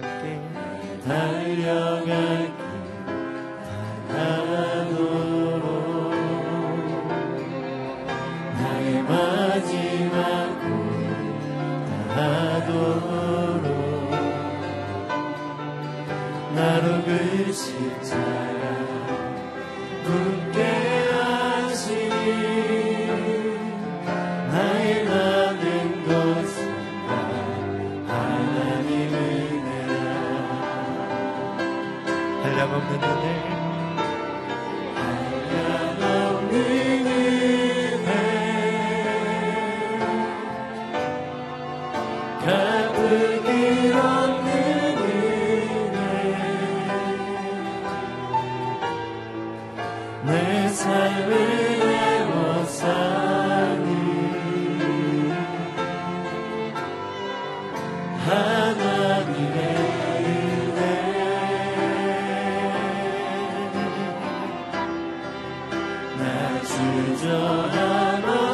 [0.00, 0.40] 달려갈게.
[1.04, 2.54] 달려갈게.
[4.08, 5.23] 달아도록 나의
[66.76, 68.53] 나 주저함 없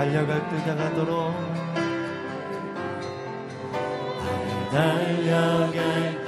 [0.00, 1.34] 달려갈 때 다가도록
[4.72, 6.24] 달려갈 길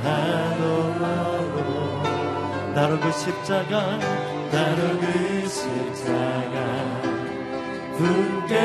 [0.03, 1.03] 다하도록.
[2.75, 3.99] 나로 그 십자가
[4.53, 6.57] 나로 그 십자가.
[7.97, 8.57] 굳게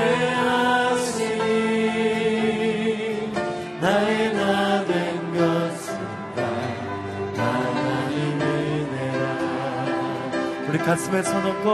[10.74, 11.70] 우리 가슴에 서놓고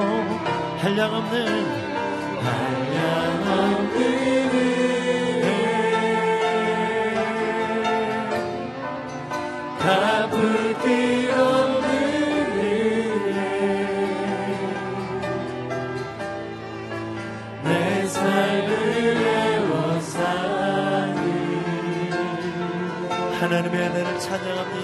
[0.79, 1.47] 한량없는
[2.43, 4.01] 한량없는
[4.51, 5.45] 은혜
[9.79, 11.88] 갚을 길 없는
[12.57, 13.39] 은혜
[17.63, 18.69] 내 삶을
[19.63, 21.23] 애워싸니
[23.39, 24.78] 하나님의 은혜를 찬양합니다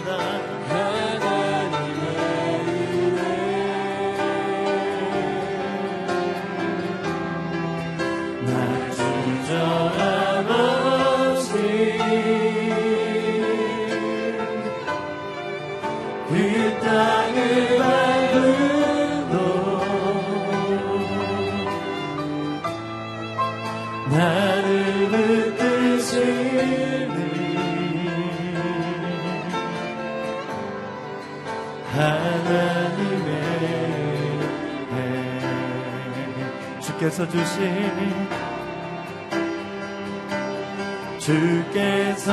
[37.05, 38.27] 주께서 주신
[41.19, 42.31] 주께서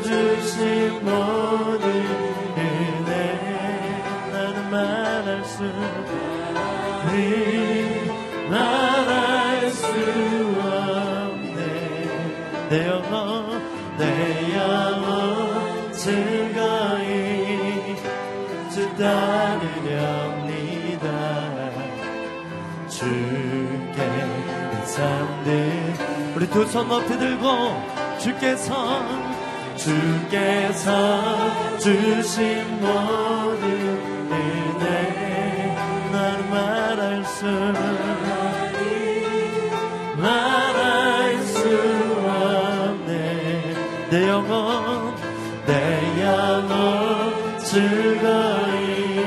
[0.00, 1.84] 주신 모든
[2.56, 3.12] 은혜
[4.32, 5.64] 나는 말할 수
[7.12, 8.10] 네.
[8.48, 9.86] 말할 수
[10.62, 11.58] 없네.
[12.70, 13.62] 내 영혼
[13.98, 14.02] 내
[14.56, 17.06] 영혼 즐거이
[18.70, 19.63] 주 따르렵니다
[24.94, 25.94] 내 삶들
[26.36, 27.46] 우리 두 손 높이 들고
[28.20, 29.02] 주께서
[29.76, 33.64] 주께서 주신 모든
[34.30, 35.74] 은혜
[36.12, 37.44] 나는 말할 수
[40.16, 41.58] 말할 수
[42.24, 43.74] 없네.
[44.10, 45.12] 내 영혼
[45.66, 49.24] 내 영혼 즐거이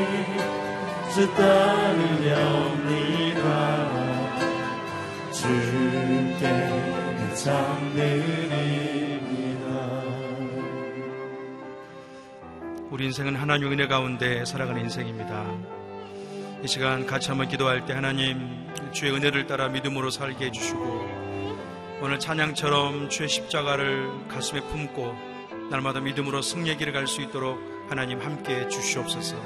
[1.14, 2.77] 주 따르렵
[7.48, 9.38] 내 잠드립니다
[12.92, 15.46] 우리 인생은 하나님의 은혜 가운데 살아가는 인생입니다.
[16.62, 21.08] 이 시간 같이 한번 기도할 때 하나님 주의 은혜를 따라 믿음으로 살게 해주시고
[22.02, 25.16] 오늘 찬양처럼 주의 십자가를 가슴에 품고
[25.72, 27.60] 날마다 믿음으로 승리의 길을 갈 수 있도록
[27.90, 29.38] 하나님 함께 주시옵소서.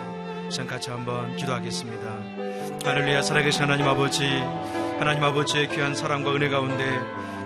[0.49, 2.17] 시간 같이 한번 기도하겠습니다.
[2.83, 4.25] 할렐루야 살아계신 하나님 아버지
[4.97, 6.99] 하나님 아버지의 귀한 사랑과 은혜 가운데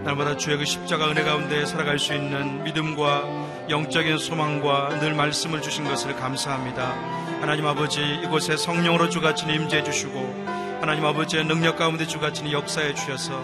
[0.06, 5.84] 날마다 주의 그 십자가 은혜 가운데 살아갈 수 있는 믿음과 영적인 소망과 늘 말씀을 주신
[5.84, 6.94] 것을 감사합니다.
[7.42, 10.46] 하나님 아버지 이곳에 성령으로 주같이 임재해 주시고
[10.80, 13.42] 하나님 아버지의 능력 가운데 주같이 역사해 주셔서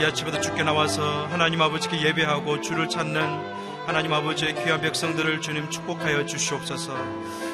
[0.00, 3.22] 이 아침에도 주께 나와서 하나님 아버지께 예배하고 주를 찾는
[3.86, 6.94] 하나님 아버지의 귀한 백성들을 주님 축복하여 주시옵소서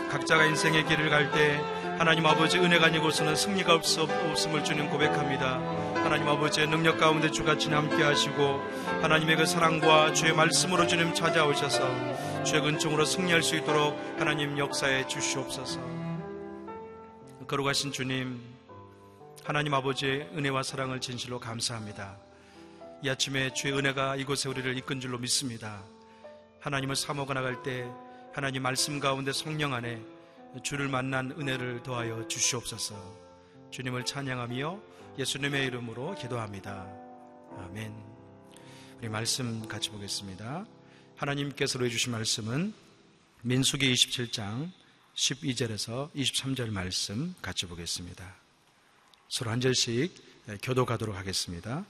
[0.09, 1.61] 각자가 인생의 길을 갈 때
[1.99, 5.86] 하나님 아버지 은혜가 아니고서는 승리가 없음을 주님 고백합니다.
[6.07, 8.61] 하나님 아버지의 능력 가운데 주같이 함께 하시고
[9.03, 15.81] 하나님의 그 사랑과 주의 말씀으로 주님 찾아오셔서 주의 은총으로 승리할 수 있도록 하나님 역사에 주시옵소서.
[17.49, 18.41] 걸어가신 주님,
[19.43, 22.17] 하나님 아버지의 은혜와 사랑을 진실로 감사합니다.
[23.03, 25.83] 이 아침에 주의 은혜가 이곳에 우리를 이끈 줄로 믿습니다.
[26.61, 27.85] 하나님을 사모가 나갈 때
[28.33, 30.01] 하나님 말씀 가운데 성령 안에
[30.63, 33.26] 주를 만난 은혜를 더하여 주시옵소서.
[33.71, 34.81] 주님을 찬양하며
[35.19, 36.87] 예수님의 이름으로 기도합니다.
[37.59, 37.95] 아멘.
[38.99, 40.65] 우리 말씀 같이 보겠습니다.
[41.17, 42.73] 하나님께서 해주신 말씀은
[43.43, 44.71] 민수기 27장
[45.15, 48.35] 12절에서 23절 말씀 같이 보겠습니다.
[49.29, 50.15] 서로 한 절씩
[50.63, 51.85] 교도가도록 하겠습니다.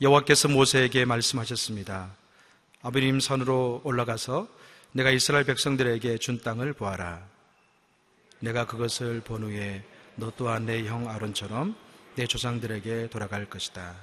[0.00, 2.14] 여호와께서 모세에게 말씀하셨습니다.
[2.82, 4.48] 아브림 산으로 올라가서
[4.92, 7.26] 내가 이스라엘 백성들에게 준 땅을 보아라.
[8.40, 9.84] 내가 그것을 본 후에
[10.18, 11.76] 너 또한 내 형 아론처럼
[12.16, 13.94] 내 조상들에게 돌아갈 것이다.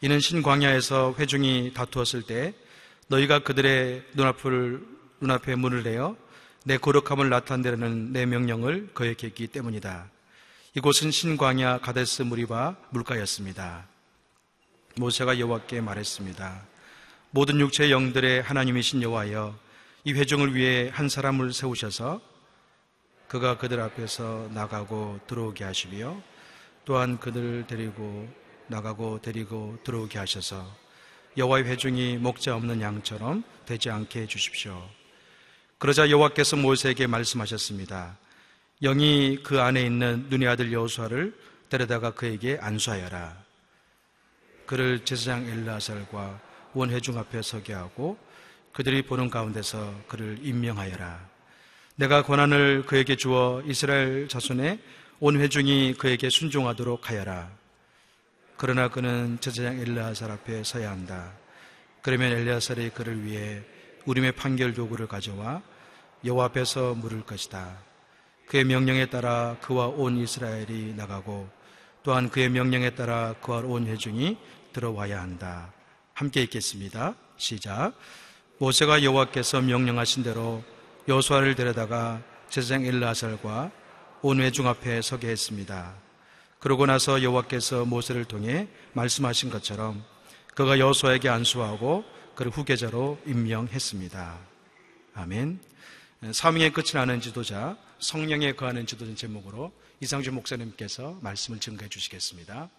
[0.00, 2.54] 이는 신광야에서 회중이 다투었을 때
[3.08, 4.86] 너희가 그들의 눈앞을
[5.20, 6.16] 눈앞에 문을 내어
[6.64, 10.08] 내 거룩함을 나타내려는 내 명령을 거역했기 때문이다.
[10.76, 13.86] 이곳은 신광야 가데스 무리바 물가였습니다.
[14.96, 16.62] 모세가 여호와께 말했습니다.
[17.30, 19.58] 모든 육체의 영들의 하나님이신 여호와여
[20.04, 22.20] 이 회중을 위해 한 사람을 세우셔서
[23.34, 26.22] 그가 그들 앞에서 나가고 들어오게 하시며
[26.84, 28.28] 또한 그들을 데리고
[28.68, 30.64] 나가고 데리고 들어오게 하셔서
[31.36, 34.80] 여호와의 회중이 목자 없는 양처럼 되지 않게 해 주십시오.
[35.78, 38.16] 그러자 여호와께서 모세에게 말씀하셨습니다.
[38.80, 41.36] 영이 그 안에 있는 눈의 아들 여호수아를
[41.70, 43.36] 데려다가 그에게 안수하여라.
[44.64, 46.40] 그를 제사장 엘라살과
[46.72, 48.16] 원회중 앞에 서게 하고
[48.72, 51.33] 그들이 보는 가운데서 그를 임명하여라.
[51.96, 54.80] 내가 권한을 그에게 주어 이스라엘 자손의
[55.20, 57.50] 온 회중이 그에게 순종하도록 하여라.
[58.56, 61.32] 그러나 그는 제사장 엘리아살 앞에 서야 한다.
[62.02, 63.62] 그러면 엘리아살이 그를 위해
[64.06, 65.62] 우림의 판결 도구를 가져와
[66.24, 67.78] 여호와 앞에서 물을 것이다.
[68.46, 71.48] 그의 명령에 따라 그와 온 이스라엘이 나가고
[72.02, 74.36] 또한 그의 명령에 따라 그와 온 회중이
[74.72, 75.72] 들어와야 한다.
[76.12, 77.14] 함께 읽겠습니다.
[77.36, 77.92] 시작.
[78.58, 80.64] 모세가 여호와께서 명령하신 대로
[81.06, 83.70] 여호수아를 데려다가 제사장 엘라살과
[84.22, 85.94] 온 회중 앞에 서게 했습니다.
[86.58, 90.02] 그러고 나서 여호와께서 모세를 통해 말씀하신 것처럼
[90.54, 94.38] 그가 여호수아에게 안수하고 그를 후계자로 임명했습니다.
[95.14, 95.60] 아멘.
[96.32, 102.70] 사명의 끝이 나는 지도자, 성령에 거하는 지도자 제목으로 이상주 목사님께서 말씀을 증거해 주시겠습니다.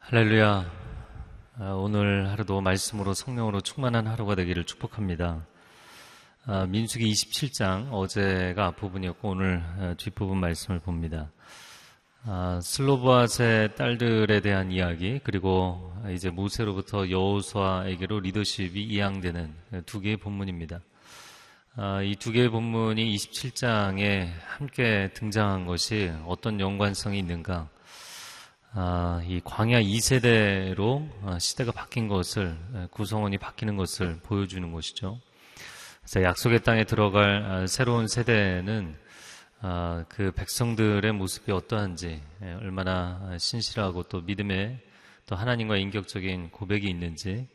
[0.00, 0.85] 할렐루야.
[1.58, 5.46] 아, 오늘 하루도 말씀으로 성령으로 충만한 하루가 되기를 축복합니다.
[6.44, 11.30] 아, 민수기 27장 어제가 앞부분이었고 오늘 아, 뒷부분 말씀을 봅니다.
[12.60, 19.54] 슬로브앗의 딸들에 대한 이야기 그리고 이제 모세로부터 여호수아에게로 리더십이 이양되는
[19.86, 20.80] 두 개의 본문입니다.
[22.04, 27.68] 이 두 개의 본문이 27장에 함께 등장한 것이 어떤 연관성이 있는가?
[28.72, 32.56] 아, 이 광야 2세대로 아, 시대가 바뀐 것을
[32.90, 35.18] 구성원이 바뀌는 것을 보여주는 것이죠.
[36.00, 38.96] 그래서 약속의 땅에 들어갈 아, 새로운 세대는
[40.08, 42.20] 그 백성들의 모습이 어떠한지
[42.60, 44.80] 얼마나 신실하고 또 믿음에
[45.24, 47.48] 또 하나님과 인격적인 고백이 있는지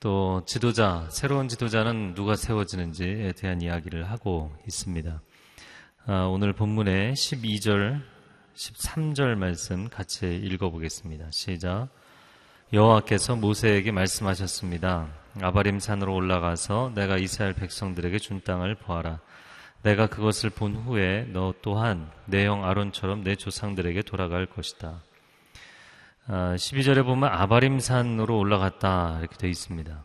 [0.00, 5.20] 또 지도자 새로운 지도자는 누가 세워지는지에 대한 이야기를 하고 있습니다.
[6.30, 8.11] 오늘 본문의 12절
[8.54, 11.26] 13절 말씀 같이 읽어보겠습니다.
[11.30, 11.88] 시작.
[12.72, 15.08] 여호와께서 모세에게 말씀하셨습니다.
[15.40, 19.20] 아바림 산으로 올라가서 내가 이스라엘 백성들에게 준 땅을 보아라.
[19.82, 25.02] 내가 그것을 본 후에 너 또한 내 형 아론처럼 내 조상들에게 돌아갈 것이다.
[26.28, 30.04] 12절에 아, 보면 아바림 산으로 올라갔다 이렇게 되어 있습니다.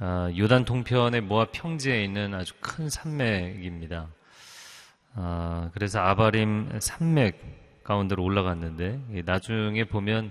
[0.00, 4.08] 아, 요단 동편의 모압 평지에 있는 아주 큰 산맥입니다.
[5.14, 10.30] 아, 그래서 아바림 산맥 가운데로 올라갔는데 나중에 보면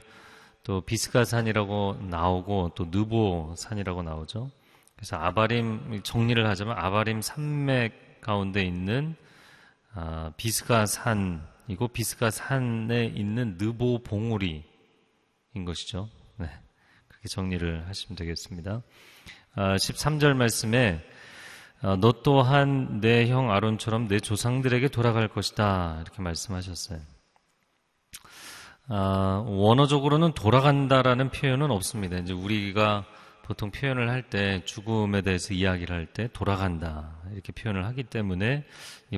[0.64, 4.52] 또 비스가산이라고 나오고 또 느보 산이라고 나오죠.
[4.96, 9.16] 그래서 아바림 정리를 하자면 아바림 산맥 가운데 있는
[9.96, 14.64] 아, 비스가산이고 비스가산에 있는 느보 봉우리인
[15.66, 16.10] 것이죠.
[16.38, 16.48] 네.
[17.08, 18.84] 그렇게 정리를 하시면 되겠습니다.
[19.56, 21.04] 아, 13절 말씀에
[21.82, 27.16] 아, 너 또한 내 형 아론처럼 내 조상들에게 돌아갈 것이다 이렇게 말씀하셨어요.
[28.89, 32.17] 아, 원어적으로는 돌아간다라는 표현은 없습니다.
[32.17, 33.06] 이제 우리가
[33.44, 38.65] 보통 표현을 할 때 죽음에 대해서 이야기를 할 때 돌아간다 이렇게 표현을 하기 때문에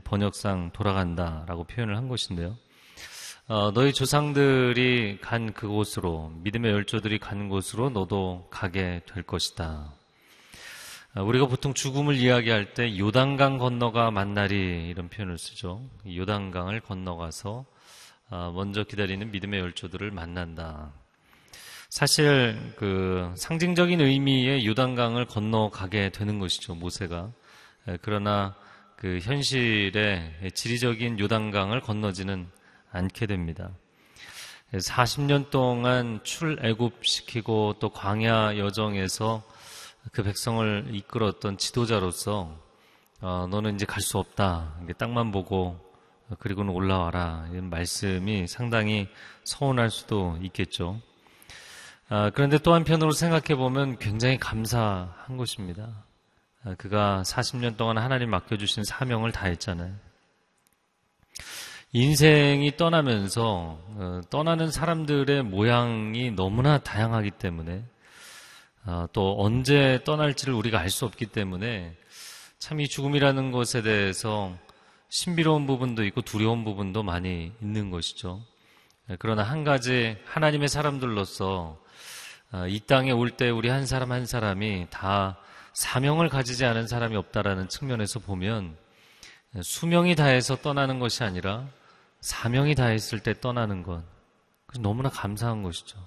[0.03, 2.55] 번역상 돌아간다라고 표현을 한 것인데요.
[3.47, 9.91] 어, 너희 조상들이 간 그곳으로 믿음의 열조들이 간 곳으로 너도 가게 될 것이다.
[11.15, 15.81] 어, 우리가 보통 죽음을 이야기할 때 요단강 건너가 만날이 이런 표현을 쓰죠.
[16.07, 17.78] 요단강을 건너가서 어,
[18.29, 20.93] 먼저 기다리는 믿음의 열조들을 만난다.
[21.89, 27.31] 사실 그 상징적인 의미의 요단강을 건너가게 되는 것이죠 모세가
[28.01, 28.55] 그러나
[28.95, 32.47] 그 현실의 지리적인 요단강을 건너지는
[32.91, 33.71] 않게 됩니다.
[34.73, 39.41] 40년 동안 출애굽시키고 또 광야 여정에서
[40.11, 42.55] 그 백성을 이끌었던 지도자로서
[43.21, 44.75] 어, 너는 이제 갈 수 없다.
[44.97, 45.77] 땅만 보고
[46.37, 47.47] 그리고는 올라와라.
[47.51, 49.07] 이런 말씀이 상당히
[49.43, 51.01] 서운할 수도 있겠죠.
[52.07, 56.03] 아, 그런데 또 한편으로 생각해 보면 굉장히 감사한 것입니다.
[56.63, 59.93] 아, 그가 40년 동안 하나님 맡겨주신 사명을 다했잖아요.
[61.91, 67.83] 인생이 떠나면서 어, 떠나는 사람들의 모양이 너무나 다양하기 때문에
[68.85, 71.95] 아, 또 언제 떠날지를 우리가 알 수 없기 때문에
[72.59, 74.55] 참 이 죽음이라는 것에 대해서
[75.09, 78.41] 신비로운 부분도 있고 두려운 부분도 많이 있는 것이죠.
[79.09, 81.79] 예, 그러나 한 가지 하나님의 사람들로서
[82.51, 85.37] 아, 이 땅에 올 때 우리 한 사람 한 사람이 다
[85.73, 88.75] 사명을 가지지 않은 사람이 없다라는 측면에서 보면
[89.61, 91.67] 수명이 다해서 떠나는 것이 아니라
[92.21, 94.03] 사명이 다했을 때 떠나는 것.
[94.79, 95.97] 너무나 감사한 것이죠.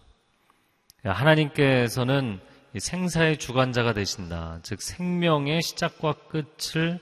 [1.04, 2.40] 하나님께서는
[2.78, 4.60] 생사의 주관자가 되신다.
[4.62, 7.00] 즉, 생명의 시작과 끝을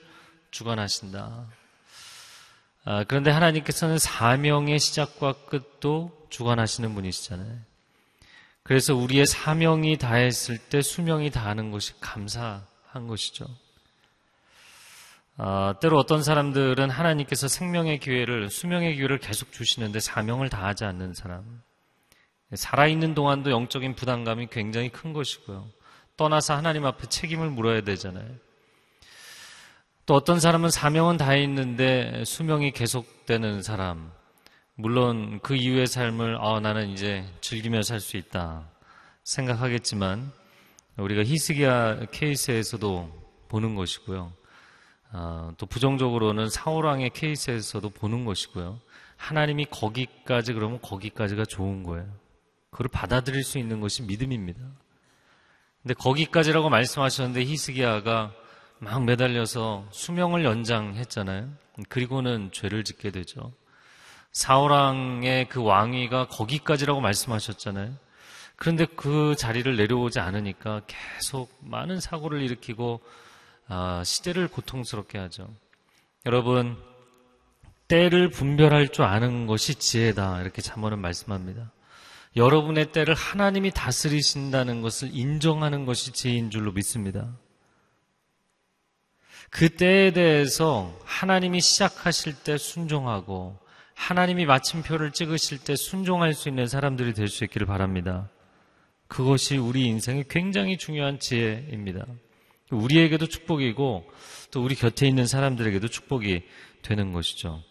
[0.49, 1.47] 주관하신다.
[2.83, 7.59] 아, 그런데 하나님께서는 사명의 시작과 끝도 주관하시는 분이시잖아요.
[8.63, 13.45] 그래서 우리의 사명이 다했을 때 수명이 다하는 것이 감사한 것이죠.
[15.37, 21.61] 아, 때로 어떤 사람들은 하나님께서 생명의 기회를, 수명의 기회를 계속 주시는데 사명을 다하지 않는 사람.
[22.53, 25.67] 살아있는 동안도 영적인 부담감이 굉장히 큰 것이고요.
[26.17, 28.27] 떠나서 하나님 앞에 책임을 물어야 되잖아요.
[30.05, 34.11] 또 어떤 사람은 사명은 다했는데 수명이 계속되는 사람.
[34.75, 38.67] 물론 그 이후의 삶을 아, 나는 이제 즐기며 살 수 있다
[39.23, 40.31] 생각하겠지만
[40.97, 44.33] 우리가 히스기야 케이스에서도 보는 것이고요.
[45.11, 48.79] 아, 또 부정적으로는 사울왕의 케이스에서도 보는 것이고요.
[49.17, 52.07] 하나님이 거기까지 그러면 거기까지가 좋은 거예요.
[52.71, 54.59] 그걸 받아들일 수 있는 것이 믿음입니다.
[55.83, 58.33] 근데 거기까지라고 말씀하셨는데 히스기야가
[58.83, 61.47] 막 매달려서 수명을 연장했잖아요.
[61.87, 63.53] 그리고는 죄를 짓게 되죠.
[64.31, 67.93] 사울왕의 그 왕위가 거기까지라고 말씀하셨잖아요.
[68.55, 73.01] 그런데 그 자리를 내려오지 않으니까 계속 많은 사고를 일으키고
[73.67, 75.47] 아, 시대를 고통스럽게 하죠.
[76.25, 76.75] 여러분
[77.87, 81.71] 때를 분별할 줄 아는 것이 지혜다 이렇게 잠언은 말씀합니다.
[82.35, 87.29] 여러분의 때를 하나님이 다스리신다는 것을 인정하는 것이 지혜인 줄로 믿습니다.
[89.51, 93.59] 그 때에 대해서 하나님이 시작하실 때 순종하고
[93.93, 98.29] 하나님이 마침표를 찍으실 때 순종할 수 있는 사람들이 될 수 있기를 바랍니다.
[99.07, 102.05] 그것이 우리 인생의 굉장히 중요한 지혜입니다.
[102.71, 104.09] 우리에게도 축복이고
[104.51, 106.43] 또 우리 곁에 있는 사람들에게도 축복이
[106.81, 107.61] 되는 것이죠.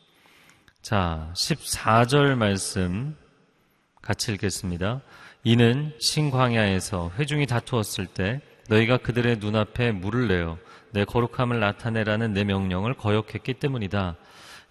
[0.82, 3.16] 자, 14절 말씀
[4.02, 5.00] 같이 읽겠습니다.
[5.44, 10.58] 이는 신광야에서 회중이 다투었을 때 너희가 그들의 눈앞에 물을 내어
[10.92, 14.16] 내 거룩함을 나타내라는 내 명령을 거역했기 때문이다.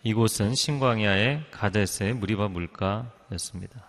[0.04, 3.86] 이곳은 신광야의 가데스의 무리바 물가였습니다.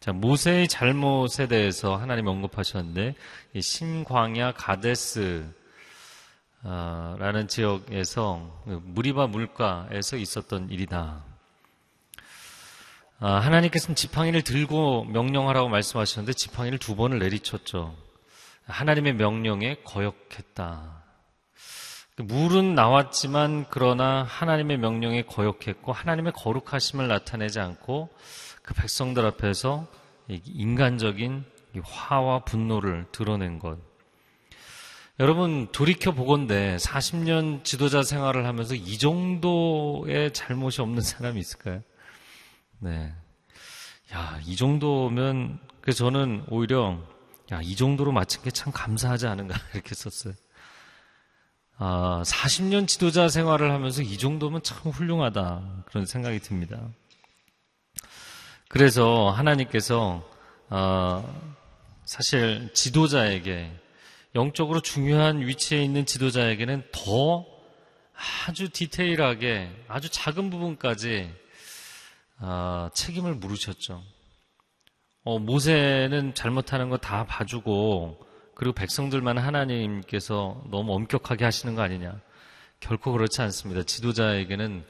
[0.00, 3.14] 자, 모세의 잘못에 대해서 하나님 언급하셨는데
[3.54, 5.46] 이 신광야 가데스
[6.64, 11.24] 라는 지역에서 무리바 물가에서 있었던 일이다.
[13.20, 17.94] 아, 하나님께서는 지팡이를 들고 명령하라고 말씀하셨는데 지팡이를 두 번을 내리쳤죠.
[18.66, 21.01] 하나님의 명령에 거역했다.
[22.22, 28.10] 물은 나왔지만 그러나 하나님의 명령에 거역했고 하나님의 거룩하심을 나타내지 않고
[28.62, 29.86] 그 백성들 앞에서
[30.28, 31.44] 인간적인
[31.82, 33.78] 화와 분노를 드러낸 것.
[35.20, 41.82] 여러분 돌이켜 보건대 40년 지도자 생활을 하면서 이 정도의 잘못이 없는 사람이 있을까요?
[42.78, 43.12] 네.
[44.14, 46.98] 야, 이 정도면 그래서 저는 오히려
[47.52, 50.34] 야, 이 정도로 마친 게 참 감사하지 않은가 이렇게 썼어요.
[51.84, 56.80] 아, 40년 지도자 생활을 하면서 이 정도면 참 훌륭하다 그런 생각이 듭니다.
[58.68, 60.22] 그래서 하나님께서
[60.70, 61.58] 어,
[62.04, 63.72] 사실 지도자에게
[64.36, 67.44] 영적으로 중요한 위치에 있는 지도자에게는 더
[68.46, 71.28] 아주 디테일하게 아주 작은 부분까지
[72.38, 74.04] 어, 책임을 물으셨죠.
[75.24, 78.24] 어, 모세는 잘못하는 거 다 봐주고
[78.54, 82.20] 그리고 백성들만 하나님께서 너무 엄격하게 하시는 거 아니냐?
[82.80, 83.82] 결코 그렇지 않습니다.
[83.82, 84.84] 지도자에게는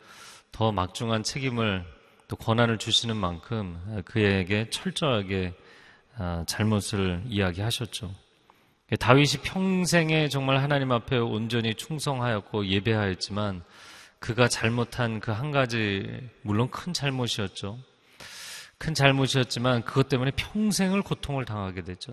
[0.50, 1.84] 더 막중한 책임을
[2.28, 5.54] 또 권한을 주시는 만큼 그에게 철저하게
[6.16, 8.14] 아, 잘못을 이야기하셨죠.
[9.00, 13.62] 다윗이 평생에 정말 하나님 앞에 온전히 충성하였고 예배하였지만
[14.18, 16.06] 그가 잘못한 그 한 가지
[16.42, 17.78] 물론 큰 잘못이었죠.
[18.78, 22.12] 큰 잘못이었지만 그것 때문에 평생을 고통을 당하게 되죠.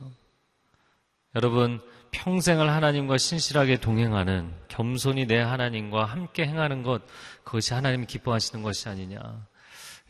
[1.35, 1.79] 여러분
[2.11, 7.03] 평생을 하나님과 신실하게 동행하는 겸손히 내 하나님과 함께 행하는 것
[7.43, 9.19] 그것이 하나님이 기뻐하시는 것이 아니냐.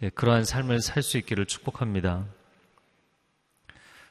[0.01, 2.25] 예, 그러한 삶을 살 수 있기를 축복합니다.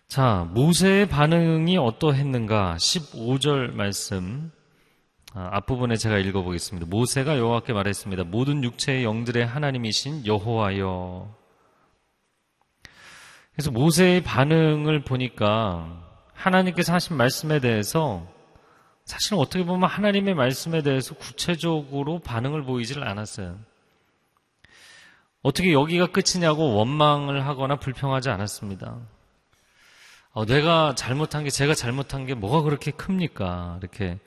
[0.07, 2.77] 자, 모세의 반응이 어떠했는가?
[2.77, 4.51] 15절 말씀
[5.35, 6.89] 아, 앞부분에 제가 읽어보겠습니다.
[6.89, 8.25] 모세가 여호와께 말했습니다.
[8.25, 11.35] 모든 육체의 영들의 하나님이신 여호와여.
[13.53, 16.08] 그래서 모세의 반응을 보니까
[16.39, 18.27] 하나님께서 하신 말씀에 대해서
[19.05, 23.59] 사실은 어떻게 보면 하나님의 말씀에 대해서 구체적으로 반응을 보이질 않았어요.
[25.43, 28.99] 어떻게 여기가 끝이냐고 원망을 하거나 불평하지 않았습니다.
[30.33, 33.79] 어, 내가 잘못한 게 제가 잘못한 게 뭐가 그렇게 큽니까?
[33.81, 34.19] 이렇게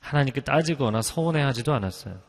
[0.00, 2.20] 하나님께 따지거나 서운해하지도 않았어요.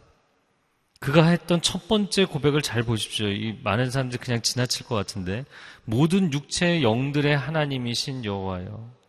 [1.00, 3.28] 그가 했던 첫 번째 고백을 잘 보십시오.
[3.28, 5.46] 이 많은 사람들이 그냥 지나칠 것 같은데
[5.84, 9.05] 모든 육체의 영들의 하나님이신 여호와여.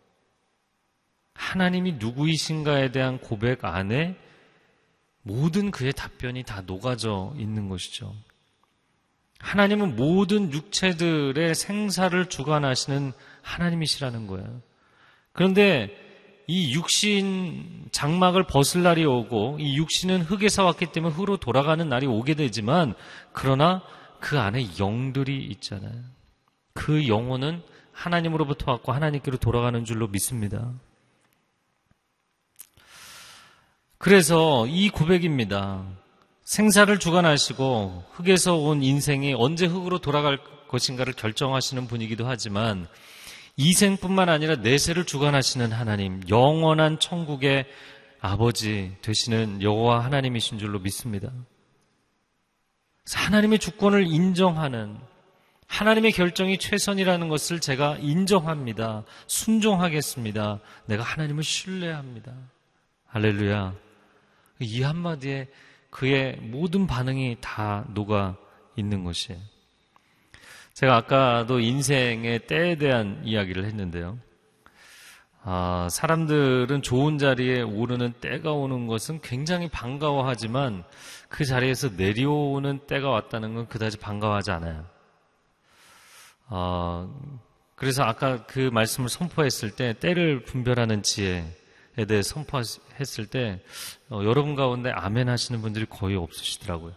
[1.37, 4.17] 하나님이 누구이신가에 대한 고백 안에
[5.21, 8.13] 모든 그의 답변이 다 녹아져 있는 것이죠.
[9.39, 14.61] 하나님은 모든 육체들의 생사를 주관하시는 하나님이시라는 거예요.
[15.31, 15.95] 그런데
[16.47, 22.33] 이 육신 장막을 벗을 날이 오고 이 육신은 흙에서 왔기 때문에 흙으로 돌아가는 날이 오게
[22.33, 22.95] 되지만
[23.31, 23.83] 그러나
[24.19, 26.03] 그 안에 영들이 있잖아요.
[26.73, 30.73] 그 영혼은 하나님으로부터 왔고 하나님께로 돌아가는 줄로 믿습니다.
[33.97, 35.83] 그래서 이 고백입니다.
[36.43, 42.87] 생사를 주관하시고 흙에서 온 인생이 언제 흙으로 돌아갈 것인가를 결정하시는 분이기도 하지만
[43.57, 47.65] 이생뿐만 아니라 내세를 주관하시는 하나님, 영원한 천국의
[48.19, 51.31] 아버지 되시는 여호와 하나님이신 줄로 믿습니다.
[53.11, 54.97] 하나님의 주권을 인정하는
[55.67, 59.03] 하나님의 결정이 최선이라는 것을 제가 인정합니다.
[59.27, 60.59] 순종하겠습니다.
[60.85, 62.33] 내가 하나님을 신뢰합니다.
[63.07, 63.86] 할렐루야.
[64.59, 65.47] 이 한마디에
[65.89, 68.35] 그의 모든 반응이 다 녹아
[68.75, 69.39] 있는 것이에요.
[70.73, 74.19] 제가 아까도 인생의 때에 대한 이야기를 했는데요.
[75.41, 80.83] 아, 사람들은 좋은 자리에 오르는 때가 오는 것은 굉장히 반가워하지만
[81.29, 84.85] 그 자리에서 내려오는 때가 왔다는 건 그다지 반가워하지 않아요.
[86.47, 87.09] 아,
[87.75, 91.45] 그래서 아까 그 말씀을 선포했을 때 때를 분별하는 지혜에
[92.05, 93.61] 대해 선포했을 때
[94.09, 96.93] 어, 여러분 가운데 아멘 하시는 분들이 거의 없으시더라고요.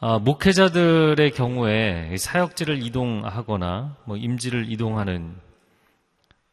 [0.00, 5.36] 아, 목회자들의 경우에 사역지를 이동하거나 뭐 임지를 이동하는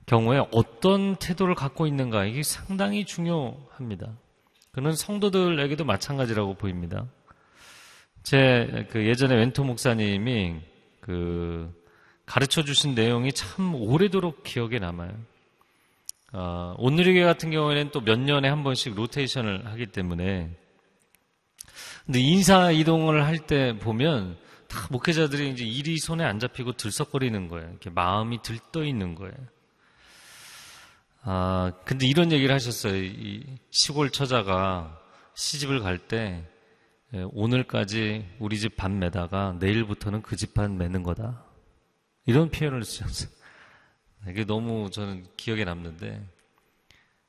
[0.06, 4.12] 경우에 어떤 태도를 갖고 있는가 이게 상당히 중요합니다.
[4.71, 7.06] 그는 성도들에게도 마찬가지라고 보입니다.
[8.24, 10.56] 제 그 예전에 웬토 목사님이
[11.00, 11.71] 그
[12.26, 15.13] 가르쳐 주신 내용이 참 오래도록 기억에 남아요.
[16.38, 20.50] 어, 온누리교 같은 경우에는 또 몇 년에 한 번씩 로테이션을 하기 때문에
[22.06, 27.69] 근데 인사 이동을 할 때 보면 다 목회자들이 이제 일이 손에 안 잡히고 들썩거리는 거예요.
[27.69, 29.34] 이렇게 마음이 들떠 있는 거예요.
[31.21, 32.95] 아, 근데 이런 얘기를 하셨어요.
[32.95, 35.00] 이 시골 처자가
[35.36, 36.43] 시집을 갈때
[37.13, 41.43] 예, 오늘까지 우리 집반 매다가 내일부터는 그집반 매는 거다.
[42.26, 43.30] 이런 표현을 쓰셨어요.
[44.29, 46.21] 이게 너무 저는 기억에 남는데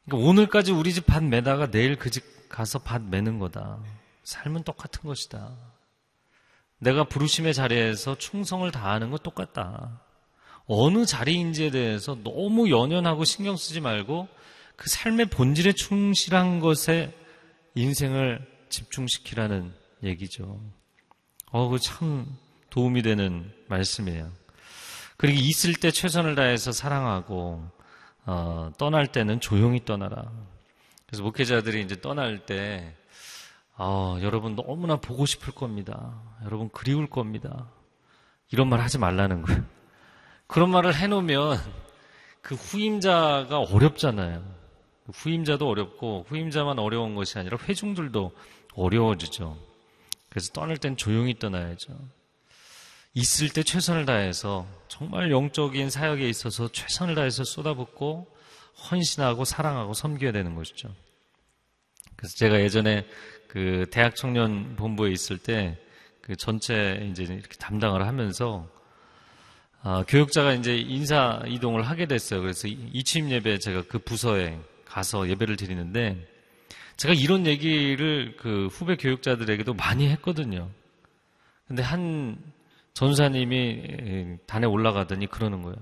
[0.06, 3.80] 그러니까 오늘까지 우리 집 밭 매다가 내일 그 집 가서 밭 매는 거다.
[4.24, 5.52] 삶은 똑같은 것이다.
[6.78, 10.00] 내가 부르심의 자리에서 충성을 다하는 건 똑같다.
[10.66, 14.28] 어느 자리인지에 대해서 너무 연연하고 신경 쓰지 말고
[14.76, 17.12] 그 삶의 본질에 충실한 것에
[17.74, 19.72] 인생을 집중시키라는
[20.04, 20.60] 얘기죠.
[21.50, 22.26] 어, 그 참
[22.70, 24.30] 도움이 되는 말씀이에요.
[25.16, 27.64] 그리고 있을 때 최선을 다해서 사랑하고,
[28.26, 30.30] 어, 떠날 때는 조용히 떠나라.
[31.06, 32.94] 그래서 목회자들이 이제 떠날 때,
[33.78, 36.20] 어, 여러분 너무나 보고 싶을 겁니다.
[36.44, 37.70] 여러분 그리울 겁니다.
[38.50, 39.64] 이런 말 하지 말라는 거예요.
[40.46, 41.58] 그런 말을 해놓으면
[42.40, 44.42] 그 후임자가 어렵잖아요.
[45.12, 48.32] 후임자도 어렵고 후임자만 어려운 것이 아니라 회중들도
[48.74, 49.56] 어려워지죠.
[50.28, 51.96] 그래서 떠날 땐 조용히 떠나야죠.
[53.16, 58.28] 있을 때 최선을 다해서 정말 영적인 사역에 있어서 최선을 다해서 쏟아붓고
[58.90, 60.94] 헌신하고 사랑하고 섬겨야 되는 것이죠.
[62.14, 63.06] 그래서 제가 예전에
[63.48, 65.78] 그 대학 청년 본부에 있을 때
[66.26, 68.68] 그 전체 이제 이렇게 담당을 하면서
[69.80, 72.40] 아, 교육자가 이제 인사 이동을 하게 됐어요.
[72.40, 76.26] 그래서 이취임 예배 제가 그 부서에 가서 예배를 드리는데
[76.96, 80.68] 제가 이런 얘기를 그 후배 교육자들에게도 많이 했거든요.
[81.68, 82.36] 근데 한
[82.96, 85.76] 전사님이 단에 올라가더니 그러는 거예요.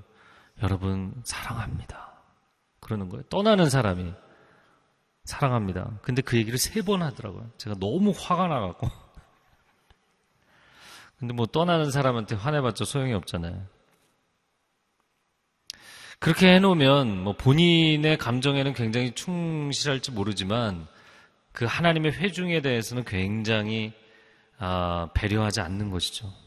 [0.65, 2.13] 여러분 사랑합니다.
[2.81, 3.23] 그러는 거예요.
[3.31, 4.13] 떠나는 사람이
[5.25, 6.01] 사랑합니다.
[6.03, 7.53] 근데 그 얘기를 세 번 하더라고요.
[7.57, 8.91] 제가 너무 화가 나갖고.
[11.17, 13.65] 근데 뭐 떠나는 사람한테 화내봤자 소용이 없잖아요.
[16.19, 20.89] 그렇게 해놓으면 뭐 본인의 감정에는 굉장히 충실할지 모르지만
[21.53, 23.93] 그 하나님의 회중에 대해서는 굉장히
[24.59, 26.44] 아, 배려하지 않는 것이죠.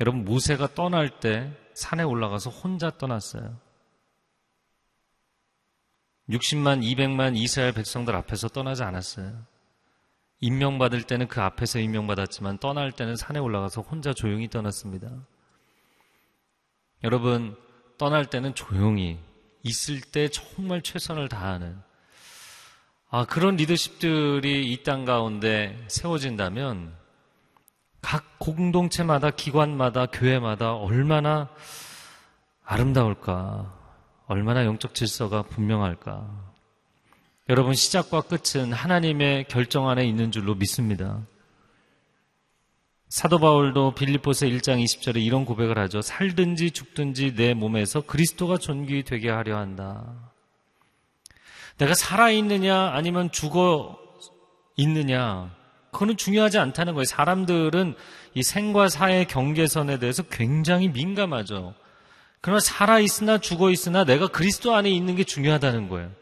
[0.00, 3.58] 여러분 모세가 떠날 때 산에 올라가서 혼자 떠났어요.
[6.28, 9.44] 60만, 200만 이스라엘 백성들 앞에서 떠나지 않았어요.
[10.40, 15.10] 임명받을 때는 그 앞에서 임명받았지만 떠날 때는 산에 올라가서 혼자 조용히 떠났습니다.
[17.02, 17.56] 여러분,
[17.96, 19.18] 떠날 때는 조용히,
[19.62, 21.80] 있을 때 정말 최선을 다하는,
[23.10, 26.94] 아, 그런 리더십들이 이 땅 가운데 세워진다면
[28.08, 31.50] 각 공동체마다, 기관마다, 교회마다 얼마나
[32.64, 33.70] 아름다울까,
[34.26, 36.26] 얼마나 영적 질서가 분명할까.
[37.50, 41.20] 여러분, 시작과 끝은 하나님의 결정 안에 있는 줄로 믿습니다.
[43.10, 46.00] 사도 바울도 빌리포스 1장 20절에 이런 고백을 하죠.
[46.00, 50.32] 살든지 죽든지 내 몸에서 그리스도가 존귀 되게 하려 한다.
[51.76, 53.98] 내가 살아 있느냐 아니면 죽어
[54.76, 55.57] 있느냐
[55.98, 57.04] 그거는 중요하지 않다는 거예요.
[57.04, 57.96] 사람들은
[58.34, 61.74] 이 생과 사의 경계선에 대해서 굉장히 민감하죠.
[62.40, 66.12] 그러나 살아있으나 죽어있으나 내가 그리스도 안에 있는 게 중요하다는 거예요.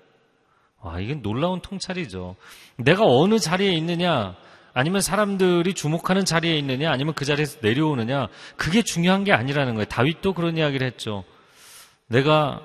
[0.81, 2.37] 와, 이게 놀라운 통찰이죠.
[2.77, 4.35] 내가 어느 자리에 있느냐,
[4.73, 9.85] 아니면 사람들이 주목하는 자리에 있느냐, 아니면 그 자리에서 내려오느냐, 그게 중요한 게 아니라는 거예요.
[9.85, 11.25] 다윗도 그런 이야기를 했죠.
[12.07, 12.63] 내가,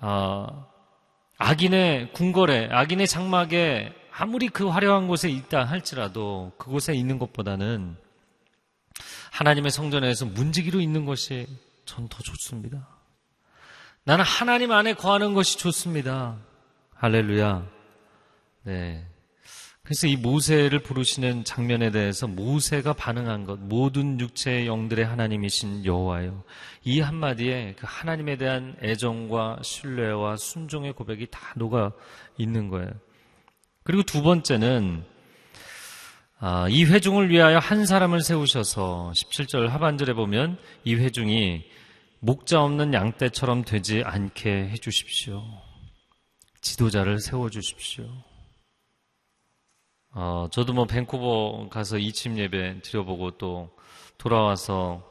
[0.00, 0.66] 아,
[1.36, 7.96] 악인의 궁궐에, 악인의 장막에 아무리 그 화려한 곳에 있다 할지라도 그곳에 있는 것보다는
[9.30, 11.46] 하나님의 성전에서 문지기로 있는 것이
[11.84, 12.86] 전 더 좋습니다.
[14.04, 16.36] 나는 하나님 안에 거하는 것이 좋습니다.
[16.94, 17.66] 할렐루야.
[18.64, 19.06] 네.
[19.82, 26.42] 그래서 이 모세를 부르시는 장면에 대해서 모세가 반응한 것, 모든 육체의 영들의 하나님이신 여호와요.
[26.84, 31.92] 이 한마디에 그 하나님에 대한 애정과 신뢰와 순종의 고백이 다 녹아
[32.36, 32.90] 있는 거예요.
[33.88, 35.02] 그리고 두 번째는
[36.40, 41.64] 아, 이 회중을 위하여 한 사람을 세우셔서 17절 하반절에 보면 이 회중이
[42.20, 45.42] 목자 없는 양떼처럼 되지 않게 해주십시오.
[46.60, 48.04] 지도자를 세워주십시오.
[50.10, 53.70] 어, 저도 뭐 밴쿠버 가서 이침 예배 드려보고 또
[54.18, 55.02] 돌아와서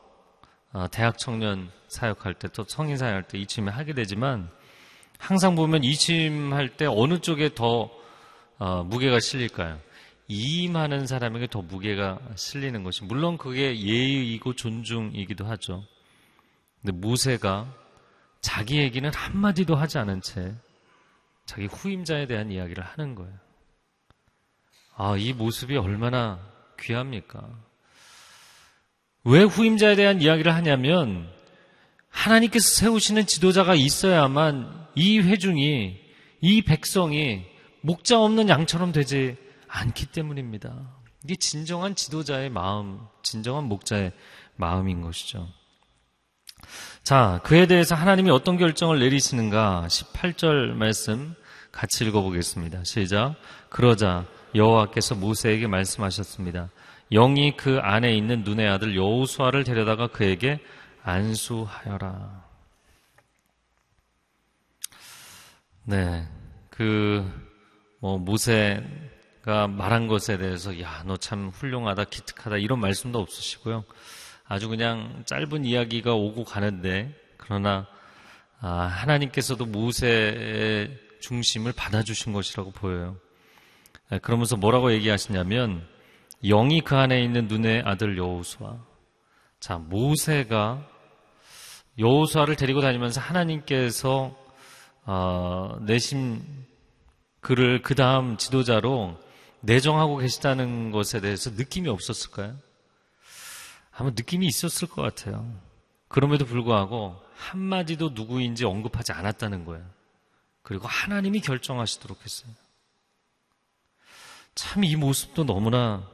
[0.71, 4.51] 어, 대학 청년 사역할 때 또 성인 사역할 때 이침에 하게 되지만
[5.17, 7.96] 항상 보면 이침 할 때 어느 쪽에 더
[8.59, 9.79] 어, 무게가 실릴까요?
[10.27, 15.83] 이임하는 사람에게 더 무게가 실리는 것이 물론 그게 예의이고 존중이기도 하죠.
[16.81, 17.73] 근데 모세가
[18.41, 20.53] 자기 얘기는 한마디도 하지 않은 채
[21.45, 23.33] 자기 후임자에 대한 이야기를 하는 거예요.
[24.95, 26.39] 아, 이 모습이 얼마나
[26.79, 27.47] 귀합니까?
[29.23, 31.29] 왜 후임자에 대한 이야기를 하냐면
[32.09, 35.99] 하나님께서 세우시는 지도자가 있어야만 이 회중이
[36.41, 37.45] 이 백성이
[37.81, 39.37] 목자 없는 양처럼 되지
[39.67, 40.97] 않기 때문입니다.
[41.23, 44.11] 이게 진정한 지도자의 마음, 진정한 목자의
[44.55, 45.47] 마음인 것이죠.
[47.03, 51.35] 자, 그에 대해서 하나님이 어떤 결정을 내리시는가 18절 말씀
[51.71, 52.83] 같이 읽어보겠습니다.
[52.83, 53.35] 시작.
[53.69, 56.69] 그러자 여호와께서 모세에게 말씀하셨습니다.
[57.11, 60.59] 영이 그 안에 있는 눈의 아들 여호수아를 데려다가 그에게
[61.03, 62.45] 안수하여라.
[65.83, 66.27] 네,
[66.69, 67.46] 그
[68.07, 73.83] 뭐 모세가 말한 것에 대해서 야 너 참 훌륭하다 기특하다 이런 말씀도 없으시고요.
[74.47, 77.85] 아주 그냥 짧은 이야기가 오고 가는데 그러나
[78.61, 83.17] 아, 하나님께서도 모세의 중심을 받아주신 것이라고 보여요.
[84.09, 85.85] 네, 그러면서 뭐라고 얘기하시냐면
[86.45, 88.77] 영이 그 안에 있는 눈의 아들 여호수아.
[89.59, 90.87] 자 모세가
[91.99, 94.33] 여호수아를 데리고 다니면서 하나님께서
[95.03, 96.41] 어, 내심
[97.47, 99.17] 그를 그 다음 지도자로
[99.61, 102.57] 내정하고 계시다는 것에 대해서 느낌이 없었을까요?
[103.93, 105.49] 아마 느낌이 있었을 것 같아요.
[106.09, 109.85] 그럼에도 불구하고 한마디도 누구인지 언급하지 않았다는 거예요.
[110.61, 112.51] 그리고 하나님이 결정하시도록 했어요.
[114.53, 116.05] 참 이 모습도 너무나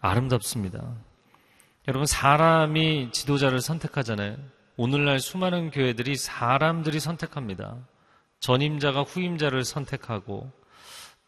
[0.00, 0.94] 아름답습니다.
[1.88, 4.36] 여러분, 사람이 지도자를 선택하잖아요.
[4.76, 7.76] 오늘날 수많은 교회들이 사람들이 선택합니다.
[8.38, 10.52] 전임자가 후임자를 선택하고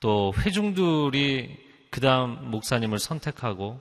[0.01, 1.57] 또 회중들이
[1.91, 3.81] 그 다음 목사님을 선택하고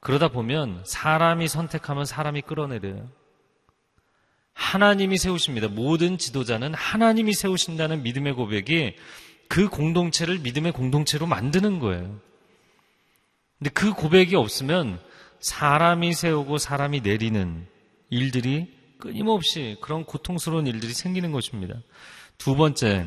[0.00, 3.08] 그러다 보면 사람이 선택하면 사람이 끌어내려요.
[4.52, 5.68] 하나님이 세우십니다.
[5.68, 8.96] 모든 지도자는 하나님이 세우신다는 믿음의 고백이
[9.48, 12.20] 그 공동체를 믿음의 공동체로 만드는 거예요.
[13.58, 15.00] 근데 그 고백이 없으면
[15.40, 17.66] 사람이 세우고 사람이 내리는
[18.10, 21.74] 일들이 끊임없이 그런 고통스러운 일들이 생기는 것입니다.
[22.36, 23.06] 두 번째,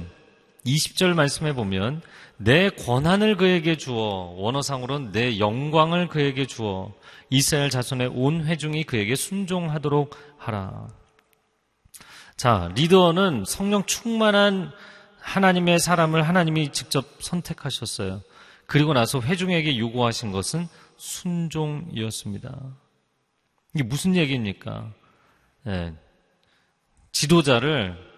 [0.65, 2.01] 20절 말씀해 보면
[2.37, 6.93] 내 권한을 그에게 주어 원어상으로는 내 영광을 그에게 주어
[7.29, 10.87] 이스라엘 자손의 온 회중이 그에게 순종하도록 하라.
[12.35, 14.71] 자, 리더는 성령 충만한
[15.19, 18.21] 하나님의 사람을 하나님이 직접 선택하셨어요.
[18.65, 22.57] 그리고 나서 회중에게 요구하신 것은 순종이었습니다.
[23.75, 24.91] 이게 무슨 얘기입니까?
[25.63, 25.93] 네.
[27.11, 28.10] 지도자를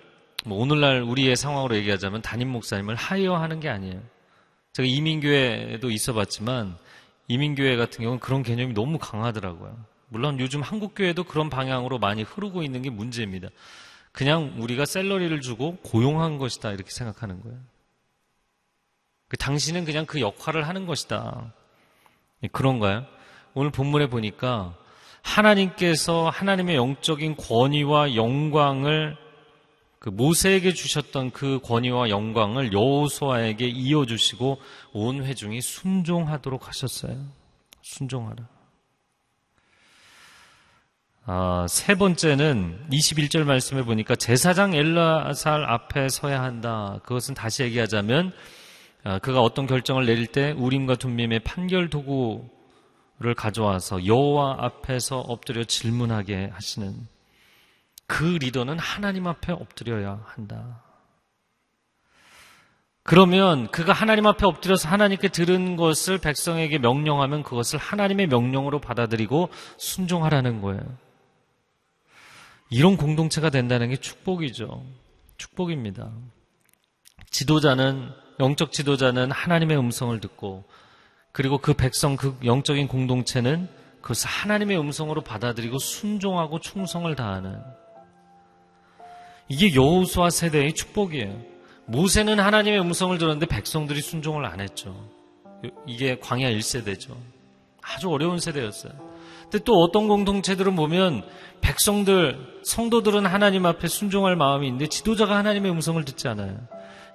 [0.46, 4.02] 뭐 오늘날 우리의 상황으로 얘기하자면 담임 목사님을 하이어하는 게 아니에요.
[4.74, 6.78] 제가 이민교회도 있어봤지만
[7.28, 9.78] 이민교회 같은 경우는 그런 개념이 너무 강하더라고요.
[10.10, 13.50] 물론 요즘 한국교회도 그런 방향으로 많이 흐르고 있는 게 문제입니다.
[14.12, 17.58] 그냥 우리가 셀러리를 주고 고용한 것이다 이렇게 생각하는 거예요.
[19.28, 21.54] 그 당신은 그냥 그 역할을 하는 것이다.
[22.44, 23.06] 예, 그런가요?
[23.56, 24.76] 오늘 본문에 보니까
[25.24, 29.18] 하나님께서 하나님의 영적인 권위와 영광을
[30.04, 34.60] 그 모세에게 주셨던 그 권위와 영광을 여호수아에게 이어 주시고
[34.92, 37.16] 온 회중이 순종하도록 하셨어요.
[37.82, 38.46] 순종하라.
[41.26, 47.00] 아, 세 번째는 21절 말씀에 보니까 제사장 엘라살 앞에 서야 한다.
[47.04, 48.34] 그것은 다시 얘기하자면
[49.06, 56.50] 아, 그가 어떤 결정을 내릴 때 우림과 둠밈의 판결 도구를 가져와서 여호와 앞에서 엎드려 질문하게
[56.52, 57.08] 하시는
[58.08, 60.84] 그 리더는 하나님 앞에 엎드려야 한다.
[63.04, 70.62] 그러면 그가 하나님 앞에 엎드려서 하나님께 들은 것을 백성에게 명령하면 그것을 하나님의 명령으로 받아들이고 순종하라는
[70.62, 70.82] 거예요.
[72.70, 74.86] 이런 공동체가 된다는 게 축복이죠.
[75.38, 76.12] 축복입니다.
[77.30, 80.64] 지도자는 영적 지도자는 하나님의 음성을 듣고
[81.34, 83.68] 그리고 그 백성 그 영적인 공동체는
[84.02, 87.62] 그것을 하나님의 음성으로 받아들이고 순종하고 충성을 다하는
[89.48, 91.54] 이게 여호수아 세대의 축복이에요.
[91.86, 94.96] 모세는 하나님의 음성을 들었는데 백성들이 순종을 안 했죠.
[95.86, 97.16] 이게 광야 1세대죠.
[97.82, 98.94] 아주 어려운 세대였어요.
[99.44, 101.24] 근데 또 어떤 공동체들은 보면
[101.62, 106.58] 백성들, 성도들은 하나님 앞에 순종할 마음이 있는데 지도자가 하나님의 음성을 듣지 않아요.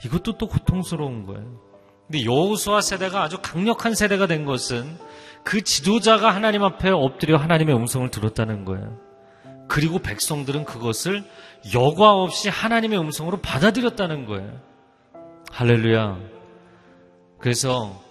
[0.05, 1.61] 이것도 또 고통스러운 거예요.
[2.07, 4.97] 근데 여호수아 세대가 아주 강력한 세대가 된 것은
[5.43, 9.08] 그 지도자가 하나님 앞에 엎드려 하나님의 음성을 들었다는 거예요.
[9.69, 11.25] 그리고 백성들은 그것을
[11.75, 14.61] 여과 없이 하나님의 음성으로 받아들였다는 거예요.
[15.53, 16.19] 할렐루야.
[17.39, 18.03] 그래서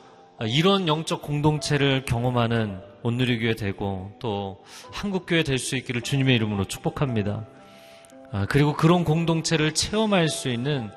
[0.46, 7.46] 이런 영적 공동체를 경험하는 온누리교회 되고 또 한국교회 될 수 있기를 주님의 이름으로 축복합니다.
[8.32, 10.89] 아, 그리고 그런 공동체를 체험할 수 있는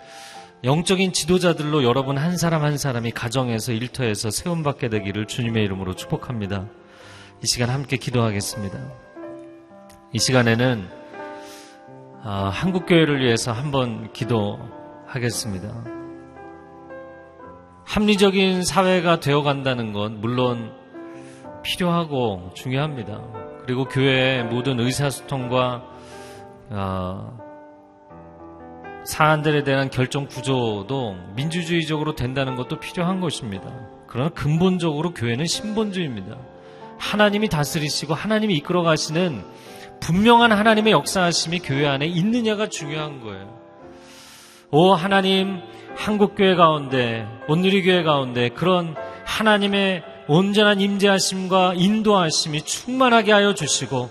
[0.64, 6.66] 영적인 지도자들로 여러분 한 사람 한 사람이 가정에서 일터에서 세움받게 되기를 주님의 이름으로 축복합니다.
[7.42, 9.10] 이 시간 함께 기도하겠습니다.
[10.12, 10.88] 이 시간에는
[12.25, 15.73] 아, 한국 교회를 위해서 한번 기도하겠습니다.
[17.85, 20.73] 합리적인 사회가 되어 간다는 건 물론
[21.62, 23.23] 필요하고 중요합니다.
[23.62, 25.85] 그리고 교회의 모든 의사소통과
[26.70, 27.38] 어,
[29.05, 33.70] 사안들에 대한 결정 구조도 민주주의적으로 된다는 것도 필요한 것입니다.
[34.09, 36.37] 그러나 근본적으로 교회는 신본주의입니다.
[36.99, 39.44] 하나님이 다스리시고 하나님이 이끌어 가시는
[40.01, 43.59] 분명한 하나님의 역사하심이 교회 안에 있느냐가 중요한 거예요.
[44.71, 45.61] 오 하나님
[45.97, 54.09] 한국교회 가운데 온누리교회 가운데 그런 하나님의 온전한 임재하심과 인도하심이 충만하게 하여 주시고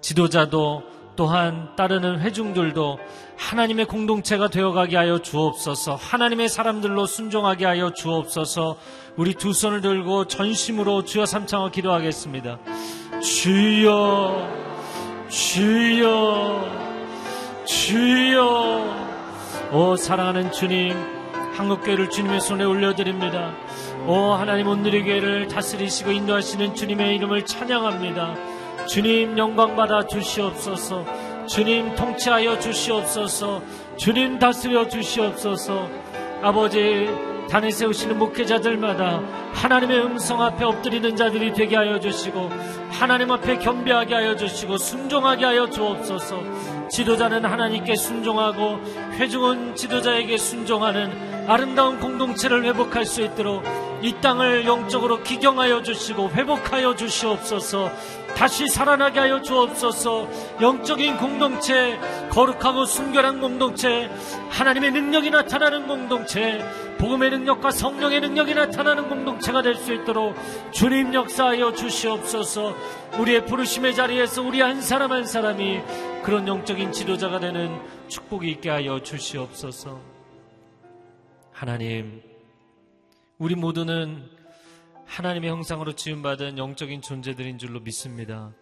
[0.00, 0.82] 지도자도
[1.16, 2.98] 또한 따르는 회중들도
[3.36, 8.76] 하나님의 공동체가 되어가게 하여 주옵소서 하나님의 사람들로 순종하게 하여 주옵소서
[9.16, 12.58] 우리 두 손을 들고 전심으로 주여 삼창어 기도하겠습니다
[13.22, 14.73] 주여
[15.28, 16.84] 주여
[17.64, 18.84] 주여.
[19.72, 20.94] 오 사랑하는 주님
[21.56, 23.52] 한국교회를 주님의 손에 올려드립니다.
[24.06, 28.34] 오 하나님 오늘의 교회를 다스리시고 인도하시는 주님의 이름을 찬양합니다.
[28.86, 31.04] 주님 영광 받아 주시옵소서.
[31.46, 33.62] 주님 통치하여 주시옵소서.
[33.96, 35.88] 주님 다스려 주시옵소서.
[36.42, 37.08] 아버지
[37.48, 42.50] 단에 세우시는 목회자들마다 하나님의 음성 앞에 엎드리는 자들이 되게 하여 주시고
[42.90, 46.42] 하나님 앞에 겸비하게 하여 주시고 순종하게 하여 주옵소서.
[46.90, 48.80] 지도자는 하나님께 순종하고
[49.18, 53.64] 회중은 지도자에게 순종하는 아름다운 공동체를 회복할 수 있도록
[54.02, 57.90] 이 땅을 영적으로 기경하여 주시고 회복하여 주시옵소서.
[58.34, 60.28] 다시 살아나게 하여 주옵소서.
[60.60, 61.98] 영적인 공동체
[62.30, 64.10] 거룩하고 순결한 공동체
[64.50, 66.64] 하나님의 능력이 나타나는 공동체
[66.98, 70.34] 복음의 능력과 성령의 능력이 나타나는 공동체가 될 수 있도록
[70.72, 72.74] 주님 역사하여 주시옵소서.
[73.18, 75.80] 우리의 부르심의 자리에서 우리 한 사람 한 사람이
[76.22, 77.78] 그런 영적인 지도자가 되는
[78.08, 80.13] 축복이 있게 하여 주시옵소서
[81.54, 82.20] 하나님
[83.38, 84.28] 우리 모두는
[85.06, 88.52] 하나님의 형상으로 지음받은 영적인 존재들인 줄로 믿습니다.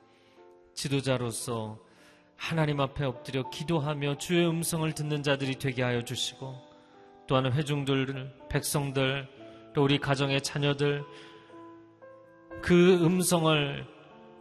[0.74, 1.78] 지도자로서
[2.36, 6.54] 하나님 앞에 엎드려 기도하며 주의 음성을 듣는 자들이 되게 하여 주시고
[7.26, 9.26] 또한 회중들, 백성들,
[9.72, 11.02] 또 우리 가정의 자녀들
[12.60, 13.86] 그 음성을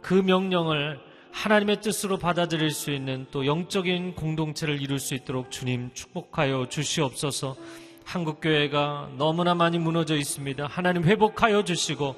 [0.02, 6.68] 그 명령을 하나님의 뜻으로 받아들일 수 있는 또 영적인 공동체를 이룰 수 있도록 주님 축복하여
[6.68, 7.56] 주시옵소서.
[8.04, 10.66] 한국교회가 너무나 많이 무너져 있습니다.
[10.66, 12.16] 하나님 회복하여 주시고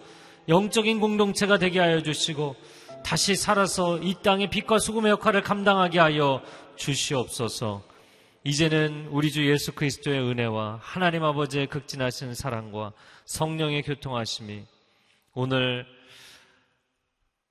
[0.49, 2.57] 영적인 공동체가 되게 하여 주시고
[3.05, 6.43] 다시 살아서 이 땅의 빛과 수금의 역할을 감당하게 하여
[6.77, 7.83] 주시옵소서.
[8.45, 12.93] 이제는 우리 주 예수 그리스도의 은혜와 하나님 아버지의 극진하신 사랑과
[13.25, 14.65] 성령의 교통하심이
[15.33, 15.87] 오늘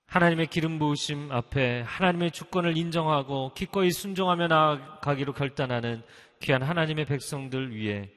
[0.05, 6.03] 하나님의 기름 부으심 앞에 하나님의 주권을 인정하고 기꺼이 순종하며 나아가기로 결단하는
[6.39, 8.11] 귀한 하나님의 백성들 위에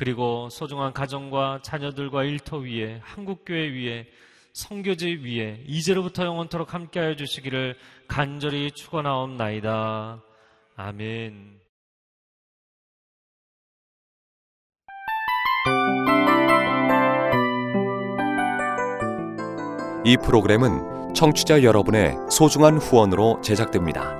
[0.00, 4.06] 그리고 소중한 가정과 자녀들과 일터 위에 한국교회 위에
[4.54, 7.76] 성교제 위에 이제로부터 영원토록 함께하여 주시기를
[8.08, 10.22] 간절히 축원하옵나이다.
[10.76, 11.60] 아멘.
[20.06, 24.19] 이 프로그램은 청취자 여러분의 소중한 후원으로 제작됩니다.